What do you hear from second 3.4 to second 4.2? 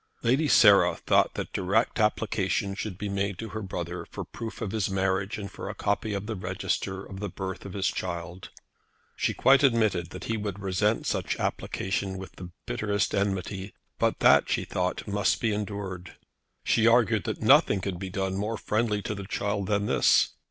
her brother